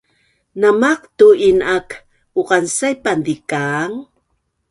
Na 0.59 0.69
maqtuin 0.81 1.59
aak 1.75 1.89
uqansaipan 2.39 3.19
zikaang 3.25 3.93